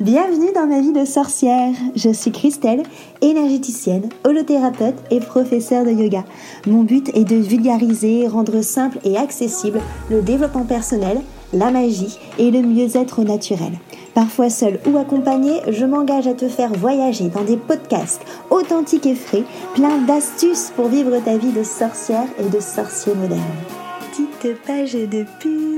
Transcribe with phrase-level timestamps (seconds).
[0.00, 1.74] Bienvenue dans ma vie de sorcière.
[1.96, 2.84] Je suis Christelle,
[3.20, 6.24] énergéticienne, holothérapeute et professeure de yoga.
[6.68, 11.20] Mon but est de vulgariser, rendre simple et accessible le développement personnel,
[11.52, 13.72] la magie et le mieux-être naturel.
[14.14, 19.16] Parfois seule ou accompagnée, je m'engage à te faire voyager dans des podcasts authentiques et
[19.16, 19.42] frais,
[19.74, 23.42] plein d'astuces pour vivre ta vie de sorcière et de sorcier moderne
[24.18, 25.77] petite page de pub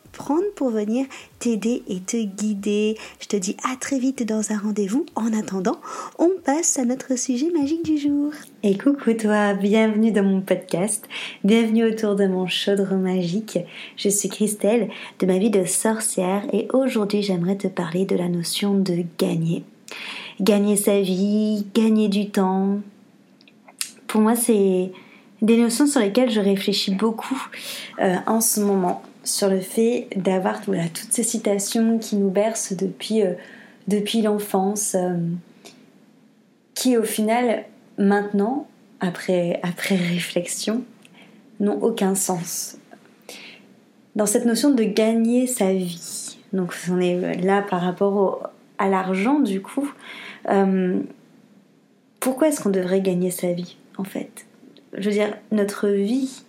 [0.11, 1.05] prendre pour venir
[1.39, 2.97] t'aider et te guider.
[3.19, 5.05] Je te dis à très vite dans un rendez-vous.
[5.15, 5.79] En attendant,
[6.19, 8.31] on passe à notre sujet magique du jour.
[8.63, 11.07] Et coucou toi, bienvenue dans mon podcast,
[11.43, 13.59] bienvenue autour de mon chaudron magique.
[13.97, 18.29] Je suis Christelle de ma vie de sorcière et aujourd'hui j'aimerais te parler de la
[18.29, 19.63] notion de gagner.
[20.39, 22.79] Gagner sa vie, gagner du temps.
[24.07, 24.91] Pour moi c'est
[25.41, 27.41] des notions sur lesquelles je réfléchis beaucoup
[27.99, 32.73] euh, en ce moment sur le fait d'avoir voilà, toutes ces citations qui nous bercent
[32.73, 33.33] depuis, euh,
[33.87, 35.17] depuis l'enfance, euh,
[36.73, 37.65] qui au final,
[37.97, 38.67] maintenant,
[38.99, 40.83] après, après réflexion,
[41.59, 42.77] n'ont aucun sens.
[44.15, 49.39] Dans cette notion de gagner sa vie, donc on est là par rapport à l'argent
[49.39, 49.89] du coup,
[50.49, 50.99] euh,
[52.19, 54.45] pourquoi est-ce qu'on devrait gagner sa vie en fait?
[54.97, 56.43] Je veux dire, notre vie,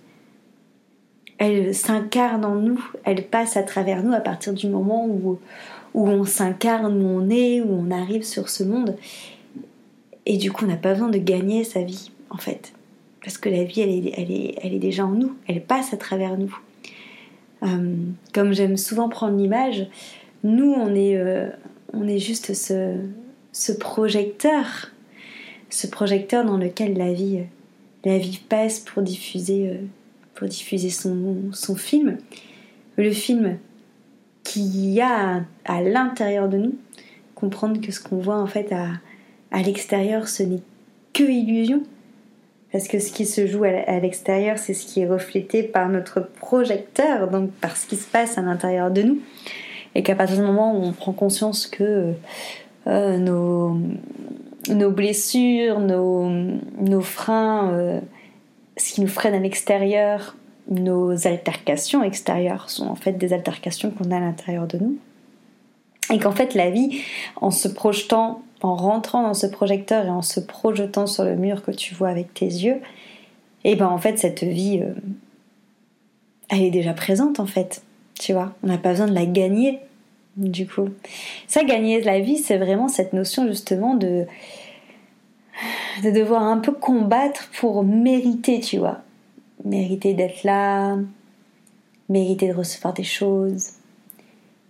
[1.43, 5.39] elle s'incarne en nous, elle passe à travers nous à partir du moment où,
[5.93, 8.97] on s'incarne, où on est, où on arrive sur ce monde.
[10.25, 12.73] Et du coup, on n'a pas besoin de gagner sa vie, en fait.
[13.25, 16.57] Parce que la vie, elle est, déjà en nous, elle passe à travers nous.
[17.65, 17.97] Euh,
[18.33, 19.89] comme j'aime souvent prendre l'image,
[20.45, 21.49] nous, on est, euh,
[21.93, 22.95] on est juste ce,
[23.51, 24.93] ce projecteur,
[25.71, 27.41] ce projecteur dans lequel la vie,
[28.05, 29.77] la vie passe pour diffuser euh,
[30.49, 32.19] diffuser son, film.
[32.97, 33.59] Le film
[34.43, 36.75] qui a à, l'intérieur de nous,
[37.35, 38.89] comprendre que ce qu'on voit en fait à,
[39.51, 40.63] à l'extérieur, ce n'est
[41.13, 41.83] que illusion.
[42.73, 46.21] Parce que ce qui se joue à l'extérieur, c'est ce qui est reflété par notre
[46.21, 49.21] projecteur, donc par ce qui se passe à l'intérieur de nous.
[49.95, 52.15] Et qu'à partir du moment où on prend conscience que
[52.87, 53.77] euh, nos,
[54.71, 56.31] nos blessures, nos,
[56.81, 58.01] nos freins, euh,
[58.77, 60.37] ce qui nous freine à l'extérieur,
[60.69, 64.97] nos altercations extérieures sont en fait des altercations qu'on a à l'intérieur de nous.
[66.13, 67.01] Et qu'en fait la vie,
[67.37, 71.63] en se projetant, en rentrant dans ce projecteur et en se projetant sur le mur
[71.63, 72.81] que tu vois avec tes yeux,
[73.65, 74.93] et eh ben en fait cette vie, euh,
[76.49, 77.83] elle est déjà présente en fait.
[78.19, 79.79] Tu vois, on n'a pas besoin de la gagner
[80.37, 80.89] du coup.
[81.47, 84.27] Ça, gagner la vie, c'est vraiment cette notion justement de
[86.03, 88.99] de devoir un peu combattre pour mériter, tu vois.
[89.65, 90.97] Mériter d'être là,
[92.09, 93.73] mériter de recevoir des choses,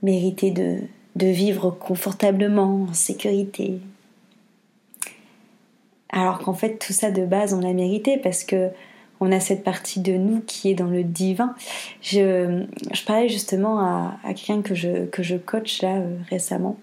[0.02, 0.80] mériter de,
[1.16, 3.80] vivre confortablement, en sécurité.
[6.10, 8.70] Alors qu'en fait, tout ça de base, on l'a mérité parce que
[9.20, 11.54] on a cette partie de nous qui est dans le divin.
[12.00, 12.64] Je,
[13.06, 16.76] parlais justement à, à quelqu'un que je, que je coach là euh, récemment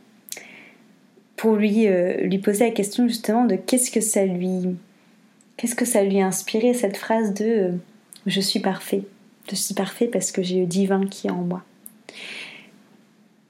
[1.39, 4.75] pour lui, euh, lui poser la question justement de qu'est-ce que ça lui
[5.55, 7.71] qu'est-ce que ça lui a inspiré cette phrase de euh,
[8.25, 9.03] je suis parfait.
[9.49, 11.63] Je suis parfait parce que j'ai le divin qui est en moi.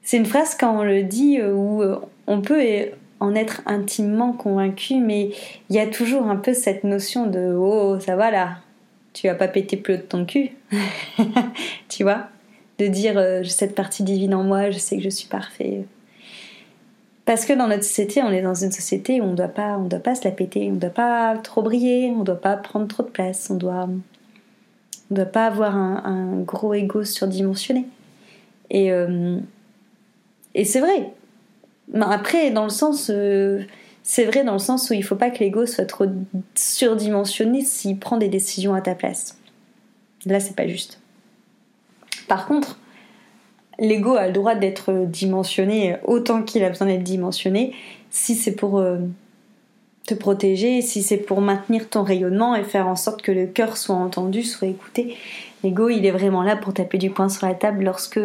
[0.04, 1.82] C'est une phrase quand on le dit euh, où
[2.28, 2.62] on peut
[3.18, 5.30] en être intimement convaincu, mais
[5.68, 8.58] il y a toujours un peu cette notion de oh ça va là,
[9.14, 10.50] tu vas pas péter plus de ton cul,
[11.88, 12.28] tu vois,
[12.78, 15.82] de dire cette partie divine en moi, je sais que je suis parfait.
[17.30, 19.84] Parce que dans notre société, on est dans une société où on doit pas, on
[19.84, 23.04] doit pas se la péter, on doit pas trop briller, on doit pas prendre trop
[23.04, 23.88] de place, on doit,
[25.08, 27.86] on doit pas avoir un, gros ego surdimensionné.
[28.68, 29.38] Et, euh,
[30.64, 31.12] c'est vrai.
[32.00, 33.62] Après, dans le sens, euh,
[34.02, 36.06] c'est vrai dans le sens où il faut pas que l'ego soit trop
[36.56, 39.38] surdimensionné s'il prend des décisions à ta place.
[40.26, 41.00] Là, c'est pas juste.
[42.26, 42.80] Par contre,
[43.80, 47.74] l'ego a le droit d'être dimensionné autant qu'il a besoin d'être dimensionné
[48.10, 48.98] si c'est pour euh,
[50.06, 53.76] te protéger, si c'est pour maintenir ton rayonnement et faire en sorte que le cœur
[53.76, 55.16] soit entendu, soit écouté.
[55.64, 58.20] L'ego, il est vraiment là pour taper du poing sur la table lorsque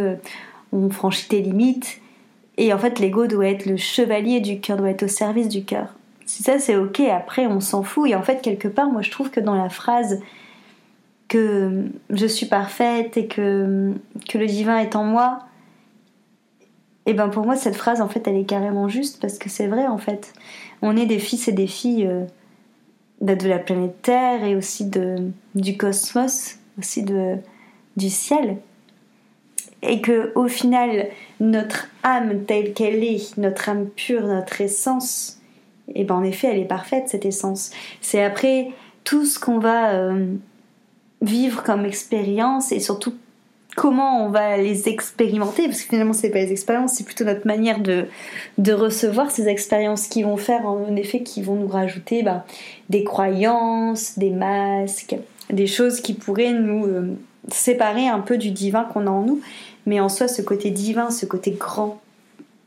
[0.71, 1.99] on franchit tes limites.
[2.57, 5.63] Et en fait, l'ego doit être le chevalier du cœur, doit être au service du
[5.63, 5.87] cœur.
[6.25, 8.09] Si ça c'est ok, après on s'en fout.
[8.09, 10.19] Et en fait, quelque part, moi je trouve que dans la phrase
[11.27, 13.93] que je suis parfaite et que,
[14.29, 15.39] que le divin est en moi,
[17.05, 19.67] et ben pour moi cette phrase en fait elle est carrément juste parce que c'est
[19.67, 20.33] vrai en fait.
[20.81, 22.25] On est des fils et des filles euh,
[23.21, 27.37] de la planète Terre et aussi de, du cosmos, aussi de,
[27.95, 28.57] du ciel.
[29.81, 35.39] Et que au final, notre âme telle qu'elle est, notre âme pure, notre essence,
[35.93, 37.71] et ben en effet, elle est parfaite cette essence.
[38.01, 38.71] C'est après
[39.03, 40.33] tout ce qu'on va euh,
[41.25, 43.13] vivre comme expérience et surtout
[43.75, 47.45] comment on va les expérimenter, parce que finalement c'est pas les expériences, c'est plutôt notre
[47.45, 48.05] manière de,
[48.57, 52.45] de recevoir ces expériences qui vont faire en effet qui vont nous rajouter bah,
[52.89, 55.17] des croyances, des masques,
[55.49, 57.17] des choses qui pourraient nous euh,
[57.51, 59.41] séparer un peu du divin qu'on a en nous.
[59.85, 62.01] Mais en soi, ce côté divin, ce côté grand,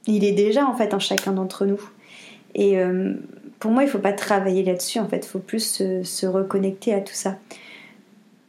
[0.07, 1.81] il est déjà en fait en chacun d'entre nous.
[2.55, 3.15] Et euh,
[3.59, 6.95] pour moi, il faut pas travailler là-dessus, en fait, il faut plus se, se reconnecter
[6.95, 7.37] à tout ça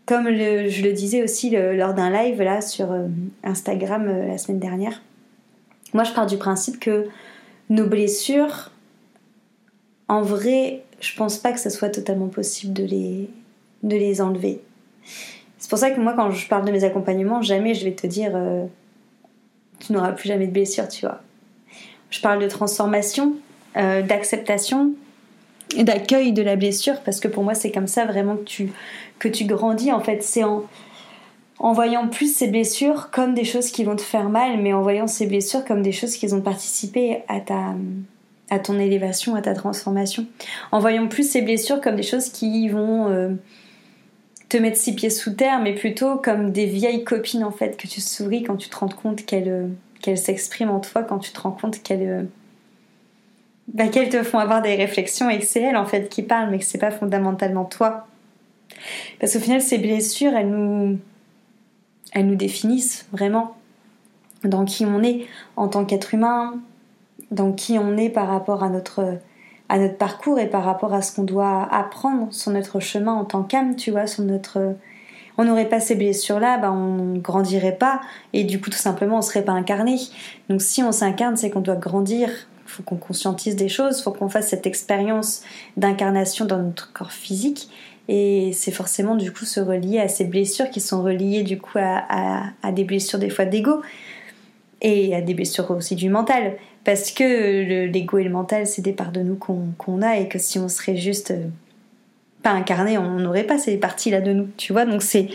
[0.10, 3.06] comme je le disais aussi lors d'un live là sur euh,
[3.44, 5.04] Instagram euh, la semaine dernière,
[5.94, 7.08] moi je pars du principe que
[7.70, 8.72] nos blessures,
[10.08, 13.30] en vrai, je pense pas que ce soit totalement possible de les,
[13.84, 14.62] de les enlever.
[15.60, 18.08] C'est pour ça que moi quand je parle de mes accompagnements, jamais je vais te
[18.08, 18.66] dire euh,
[19.78, 21.22] tu n'auras plus jamais de blessures, tu vois.
[22.10, 23.36] Je parle de transformation,
[23.76, 24.96] d'acceptation,
[25.78, 28.72] d'accueil de la blessure parce que pour moi c'est comme ça vraiment que tu,
[29.20, 30.24] que tu grandis en fait.
[30.24, 30.64] C'est en,
[31.60, 34.82] en voyant plus ces blessures comme des choses qui vont te faire mal mais en
[34.82, 37.76] voyant ces blessures comme des choses qui ont participé à ta
[38.52, 40.26] à ton élévation à ta transformation.
[40.72, 43.30] En voyant plus ces blessures comme des choses qui vont euh,
[44.50, 47.88] te mettre six pieds sous terre mais plutôt comme des vieilles copines en fait que
[47.88, 49.68] tu souris quand tu te rends compte qu'elles euh,
[50.02, 52.24] qu'elles s'expriment en toi quand tu te rends compte qu'elles euh,
[53.74, 56.50] bah, qu'elles te font avoir des réflexions et que c'est elles en fait qui parlent,
[56.50, 58.08] mais que c'est pas fondamentalement toi.
[59.20, 60.98] Parce qu'au final, ces blessures, elles nous,
[62.14, 63.56] elles nous définissent vraiment
[64.44, 65.26] dans qui on est
[65.56, 66.60] en tant qu'être humain,
[67.32, 69.18] dans qui on est par rapport à notre,
[69.68, 73.26] à notre parcours et par rapport à ce qu'on doit apprendre sur notre chemin en
[73.26, 74.76] tant qu'âme, tu vois, sur notre.
[75.38, 78.02] On n'aurait pas ces blessures-là, bah on grandirait pas
[78.34, 79.96] et du coup tout simplement on serait pas incarné.
[80.50, 82.30] Donc si on s'incarne, c'est qu'on doit grandir,
[82.70, 85.44] faut qu'on conscientise des choses, faut qu'on fasse cette expérience
[85.78, 87.70] d'incarnation dans notre corps physique.
[88.08, 91.78] Et c'est forcément du coup se relier à ces blessures qui sont reliées du coup
[91.78, 93.82] à, des blessures des fois d'ego
[94.82, 96.58] et à des blessures aussi du mental.
[96.84, 100.40] Parce que l'ego et le mental, c'est des parts de nous qu'on a et que
[100.40, 101.46] si on serait juste euh,
[102.42, 104.86] pas incarné, on n'aurait pas ces parties-là de nous, tu vois.
[104.86, 105.28] Donc c'est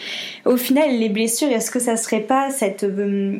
[0.45, 3.39] au final les blessures, est-ce que ça serait pas cette euh,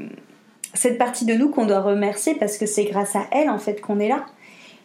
[0.75, 3.81] cette partie de nous qu'on doit remercier parce que c'est grâce à elle en fait
[3.81, 4.27] qu'on est là.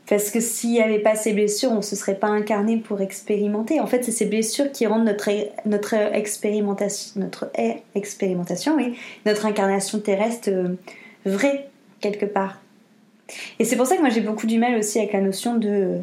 [0.07, 2.99] Parce que s'il n'y avait pas ces blessures, on ne se serait pas incarné pour
[2.99, 3.79] expérimenter.
[3.79, 5.29] En fait, c'est ces blessures qui rendent notre,
[5.67, 7.51] notre expérimentation, notre
[7.93, 8.97] expérimentation, oui,
[9.27, 10.75] notre incarnation terrestre euh,
[11.25, 11.69] vraie,
[11.99, 12.59] quelque part.
[13.59, 15.99] Et c'est pour ça que moi j'ai beaucoup du mal aussi avec la notion de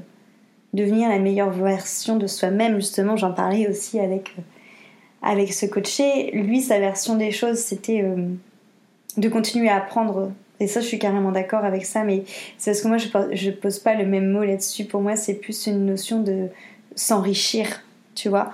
[0.73, 2.77] devenir la meilleure version de soi-même.
[2.77, 4.43] Justement, j'en parlais aussi avec, euh,
[5.23, 6.31] avec ce coaché.
[6.33, 8.29] Lui, sa version des choses, c'était euh,
[9.17, 10.33] de continuer à apprendre.
[10.59, 12.25] Et ça, je suis carrément d'accord avec ça, mais
[12.59, 14.85] c'est parce que moi, je, je pose pas le même mot là-dessus.
[14.85, 16.49] Pour moi, c'est plus une notion de
[16.95, 17.83] s'enrichir,
[18.15, 18.51] tu vois.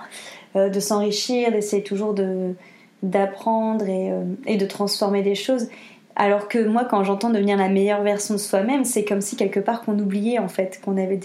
[0.55, 2.53] Euh, de s'enrichir, d'essayer toujours de
[3.01, 5.67] d'apprendre et, euh, et, de transformer des choses.
[6.15, 9.59] Alors que moi, quand j'entends devenir la meilleure version de soi-même, c'est comme si quelque
[9.59, 11.19] part qu'on oubliait en fait qu'on avait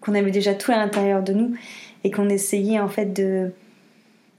[0.00, 1.54] qu'on avait déjà tout à l'intérieur de nous
[2.04, 3.52] et qu'on essayait en fait de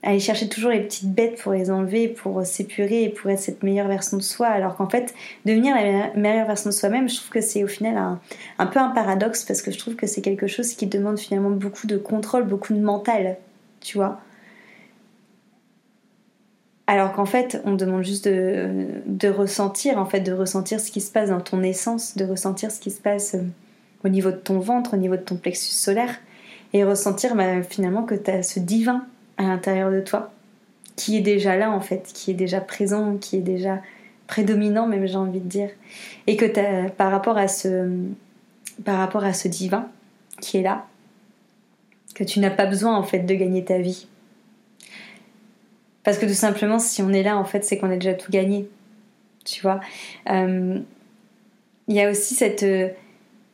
[0.06, 3.64] aller chercher toujours les petites bêtes pour les enlever, pour s'épurer et pour être cette
[3.64, 4.48] meilleure version de soi.
[4.48, 5.14] Alors qu'en fait,
[5.46, 8.20] devenir la meilleure version de soi-même, je trouve que c'est au final un,
[8.60, 11.50] un, peu un paradoxe parce que je trouve que c'est quelque chose qui demande finalement
[11.50, 13.38] beaucoup de contrôle, beaucoup de mental,
[13.82, 14.22] tu vois.
[16.88, 21.02] Alors qu'en fait, on demande juste de, de, ressentir, en fait, de ressentir ce qui
[21.02, 23.42] se passe dans ton essence, de ressentir ce qui se passe euh,
[24.04, 26.20] au niveau de ton ventre, au niveau de ton plexus solaire,
[26.74, 29.08] et ressentir bah, finalement que tu as ce divin
[29.38, 30.32] à l'intérieur de toi,
[30.96, 33.82] qui est déjà là en fait, qui est déjà présent, qui est déjà
[34.28, 35.70] prédominant même j'ai envie de dire,
[36.28, 38.08] et que par rapport à ce
[39.48, 39.88] divin
[40.42, 40.88] qui est là,
[42.16, 44.08] que tu n'as pas besoin en fait de gagner ta vie.
[46.04, 48.32] Parce que tout simplement, si on est là, en fait, c'est qu'on a déjà tout
[48.32, 48.70] gagné.
[49.44, 49.80] Tu vois?
[50.30, 50.80] Euh,
[51.88, 52.64] Il y a aussi cette,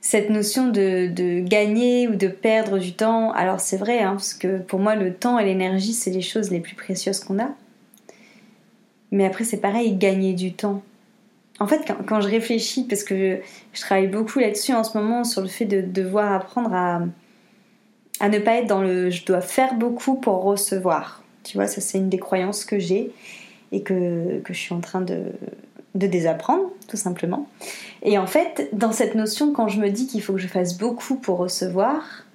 [0.02, 4.58] cette notion de, gagner ou de perdre du temps, alors c'est vrai, hein, parce que
[4.58, 7.50] pour moi le temps et l'énergie c'est les choses les plus précieuses qu'on a.
[9.12, 10.82] Mais après c'est pareil, gagner du temps.
[11.60, 13.40] en fait, quand, je réfléchis, parce que
[13.74, 17.00] je, travaille beaucoup là-dessus en ce moment, sur le fait de devoir apprendre à,
[18.28, 21.24] ne pas être dans le je dois faire beaucoup pour recevoir.
[21.44, 23.12] Tu vois, ça c'est une des croyances que j'ai
[23.72, 25.26] et que, que, je suis en train de,
[25.96, 27.48] de désapprendre, tout simplement.
[28.04, 30.78] Et en fait, dans cette notion, quand je me dis qu'il faut que je fasse
[30.78, 32.26] beaucoup pour recevoir,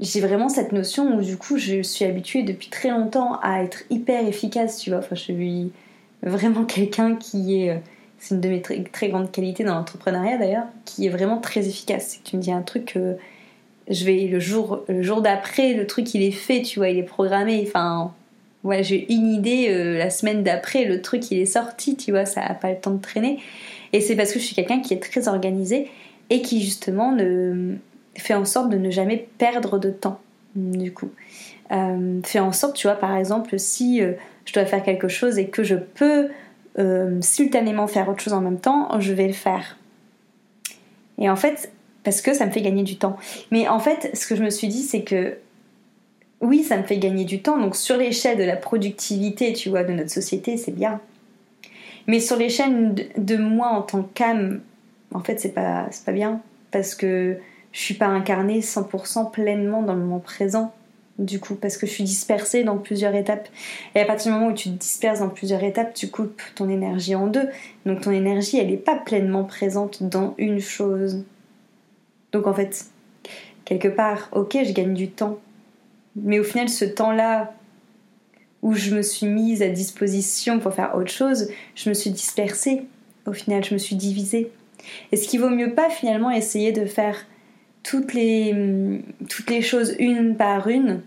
[0.00, 3.82] j'ai vraiment cette notion où du coup je suis habituée depuis très longtemps à être
[3.90, 5.00] hyper efficace, tu vois.
[5.00, 5.72] Enfin, je suis
[6.22, 7.80] vraiment quelqu'un qui est.
[8.20, 12.18] C'est une de mes très, grandes qualités dans l'entrepreneuriat d'ailleurs, qui est vraiment très efficace.
[12.24, 13.16] Tu me dis un truc que
[13.88, 16.98] je vais le jour, le jour d'après, le truc il est fait, tu vois, il
[16.98, 17.64] est programmé.
[17.66, 18.12] Enfin,
[18.64, 22.24] ouais, j'ai une idée euh, la semaine d'après, le truc il est sorti, tu vois,
[22.24, 23.38] ça n'a pas le temps de traîner.
[23.92, 25.90] Et c'est parce que je suis quelqu'un qui est très organisé
[26.30, 27.16] et qui justement
[28.16, 30.20] fait en sorte de ne jamais perdre de temps,
[30.54, 31.10] du coup.
[31.72, 34.12] Euh, fait en sorte, tu vois, par exemple, si euh,
[34.44, 36.28] je dois faire quelque chose et que je peux
[37.20, 39.76] simultanément faire autre chose en même temps, je vais le faire.
[41.18, 41.72] Et en fait,
[42.04, 43.16] parce que ça me fait gagner du temps.
[43.50, 45.36] Mais en fait, ce que je me suis dit, c'est que
[46.40, 47.58] oui, ça me fait gagner du temps.
[47.58, 51.00] Donc sur l'échelle de la productivité, tu vois, de notre société, c'est bien.
[52.06, 54.60] Mais sur l'échelle de moi en tant qu'âme,
[55.12, 56.40] en fait, c'est pas, pas bien.
[56.70, 57.36] Parce que
[57.72, 60.72] je suis pas incarnée 100% pleinement dans le moment présent
[61.18, 63.48] du coup parce que je suis dispersée dans plusieurs étapes
[63.94, 66.68] et à partir du moment où tu te disperses dans plusieurs étapes tu coupes ton
[66.68, 67.48] énergie en deux
[67.86, 71.24] donc ton énergie elle n'est pas pleinement présente dans une chose
[72.30, 72.86] donc en fait
[73.64, 75.38] quelque part ok je gagne du temps
[76.22, 77.52] mais au final ce temps là
[78.62, 82.82] où je me suis mise à disposition pour faire autre chose je me suis dispersée
[83.26, 84.50] au final je me suis divisée
[85.12, 87.26] est-ce qu'il vaut mieux pas finalement essayer de faire
[87.82, 91.00] toutes les, toutes les choses une par une.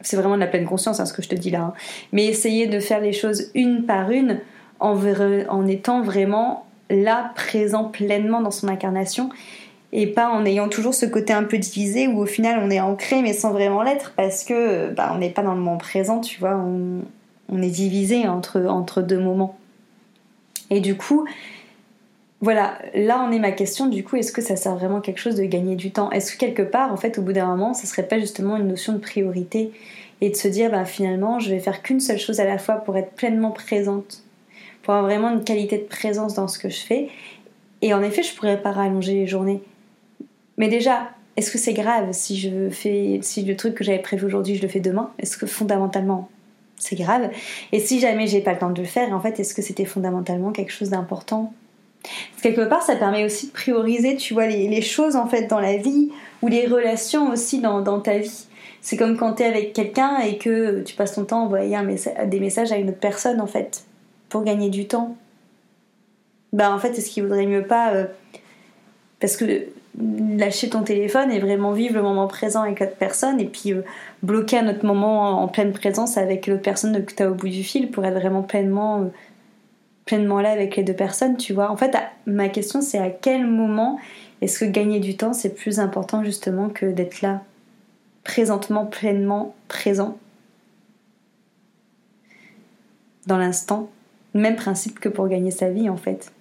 [0.00, 1.60] C'est vraiment de la pleine conscience hein, ce que je te dis là.
[1.60, 1.74] Hein.
[2.12, 4.40] Mais essayer de faire les choses une par une
[4.80, 4.98] en,
[5.48, 9.30] en étant vraiment là, présent pleinement dans son incarnation
[9.92, 12.80] et pas en ayant toujours ce côté un peu divisé où au final on est
[12.80, 16.20] ancré mais sans vraiment l'être parce que bah, on n'est pas dans le moment présent,
[16.20, 19.58] tu vois, on, est divisé entre, entre deux moments.
[20.70, 21.26] Et du coup,
[22.40, 25.34] voilà, là en est ma question du coup, est-ce que ça sert vraiment quelque chose
[25.34, 26.10] de gagner du temps?
[26.12, 28.68] Est-ce que quelque part, en fait, au bout d'un moment, ça serait pas justement une
[28.68, 29.72] notion de priorité
[30.20, 32.76] et de se dire, bah finalement, je vais faire qu'une seule chose à la fois
[32.76, 34.22] pour être pleinement présente,
[34.82, 37.08] pour avoir vraiment une qualité de présence dans ce que je fais?
[37.82, 39.62] Et en effet, je pourrais pas rallonger les journées.
[40.60, 44.26] Mais déjà, est-ce que c'est grave si je fais, si le truc que j'avais prévu
[44.26, 45.10] aujourd'hui, je le fais demain?
[45.18, 46.28] Est-ce que fondamentalement,
[46.76, 47.30] c'est grave?
[47.72, 49.86] Et si jamais j'ai pas le temps de le faire, en fait, est-ce que c'était
[49.86, 51.54] fondamentalement quelque chose d'important?
[52.42, 55.78] Quelque part, ça permet aussi de prioriser, tu vois, les, choses en fait dans la
[55.78, 56.10] vie
[56.42, 58.44] ou les relations aussi dans, ta vie.
[58.82, 61.74] C'est comme quand tu es avec quelqu'un et que tu passes ton temps à envoyer
[62.26, 63.84] des messages à une autre personne en fait,
[64.28, 65.16] pour gagner du temps.
[66.52, 67.94] Bah en fait, est-ce qu'il vaudrait mieux pas.
[67.94, 68.04] Euh,
[69.20, 69.66] parce que
[69.98, 73.82] lâcher ton téléphone et vraiment vivre le moment présent avec l'autre personne et puis euh,
[74.22, 77.48] bloquer un autre moment en, pleine présence avec l'autre personne que tu as au bout
[77.48, 79.02] du fil pour être vraiment pleinement.
[79.02, 79.06] Euh,
[80.06, 81.70] pleinement là avec les deux personnes, tu vois.
[81.70, 83.98] En fait, ma question c'est à quel moment
[84.40, 87.42] est-ce que gagner du temps c'est plus important justement que d'être là,
[88.24, 90.18] présentement, pleinement présent,
[93.26, 93.88] dans l'instant.
[94.34, 96.32] Même principe que pour gagner sa vie en fait.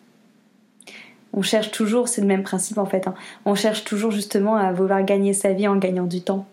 [1.34, 3.14] On cherche toujours, c'est le même principe en fait, hein.
[3.46, 6.48] on cherche toujours justement à vouloir gagner sa vie en gagnant du temps.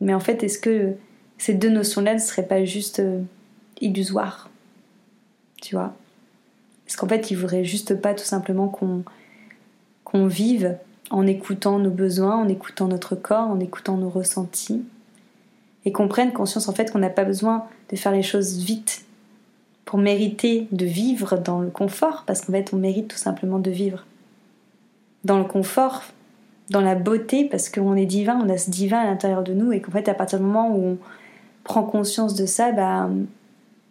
[0.00, 0.94] Mais en fait, est-ce que
[1.38, 3.20] ces deux notions-là ne seraient pas juste euh,
[3.80, 4.50] illusoires?
[5.60, 5.94] Tu vois?
[6.84, 9.04] Parce qu'en fait, il voudrait juste pas tout simplement qu'on
[10.04, 10.76] qu'on vive
[11.10, 14.82] en écoutant nos besoins, en écoutant notre corps, en écoutant nos ressentis,
[15.84, 19.04] et qu'on prenne conscience en fait qu'on n'a pas besoin de faire les choses vite?
[19.90, 23.72] Pour mériter de vivre dans le confort, parce qu'en fait on mérite tout simplement de
[23.72, 24.06] vivre
[25.24, 26.04] dans le confort,
[26.68, 29.72] dans la beauté, parce qu'on est divin, on a ce divin à l'intérieur de nous,
[29.72, 30.98] et qu'en fait à partir du moment où on
[31.64, 33.10] prend conscience de ça, bah,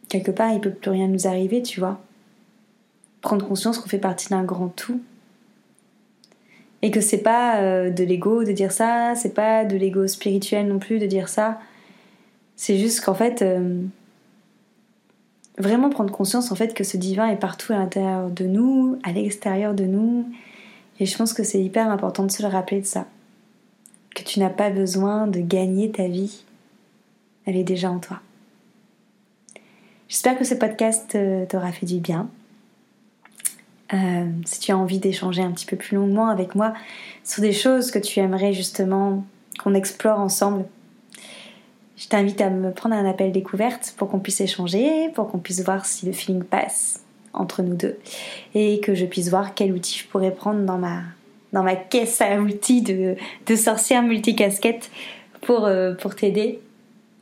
[0.08, 2.00] quelque part, il peut plus rien nous arriver, tu vois.
[3.20, 5.01] Prendre conscience qu'on fait partie d'un grand tout.
[6.82, 10.65] Et que c'est pas euh, de l'ego de dire ça, c'est pas de l'ego spirituel
[10.70, 11.60] non plus de dire ça.
[12.56, 13.82] C'est juste qu'en fait, euh,
[15.60, 19.12] vraiment prendre conscience en fait que ce divin est partout à l'intérieur de nous, à
[19.12, 20.25] l'extérieur de nous.
[21.00, 23.06] Et je pense que c'est hyper important de se le rappeler de ça.
[24.16, 26.44] Que tu n'as pas besoin de gagner ta vie.
[27.46, 28.20] Elle est déjà en toi.
[30.08, 32.30] J'espère que ce podcast euh, t'aura fait du bien.
[33.94, 36.74] Euh, si tu as envie d'échanger un petit peu plus longuement avec moi
[37.24, 39.24] sur des choses que tu aimerais justement
[39.63, 40.66] qu'on explore ensemble,
[42.00, 45.63] je t'invite à me prendre un appel découverte pour qu'on puisse échanger, pour qu'on puisse
[45.63, 47.03] voir si le feeling passe.
[47.34, 48.00] entre nous deux
[48.56, 51.01] et que je puisse voir quel outil je pourrais prendre dans ma,
[51.53, 53.15] dans ma caisse à outils de,
[53.46, 54.89] de sorcière multicasquette
[55.41, 56.60] pour, euh, pour t'aider.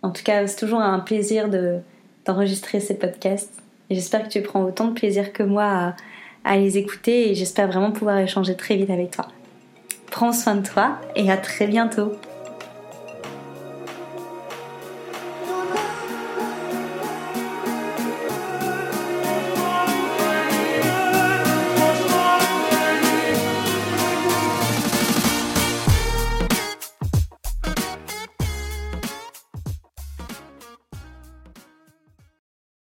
[0.04, 1.80] En tout cas, c'est toujours un plaisir de,
[2.26, 3.54] d'enregistrer ces podcasts.
[3.90, 5.96] J'espère que tu prends autant de plaisir que moi à,
[6.44, 9.28] à les écouter et j'espère vraiment pouvoir échanger très vite avec toi.
[10.12, 12.14] Prends soin de toi et à très bientôt.